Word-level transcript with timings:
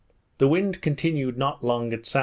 The 0.39 0.47
wind 0.47 0.81
continued 0.81 1.37
not 1.37 1.63
long 1.63 1.93
at 1.93 1.99
S.W. 2.07 2.19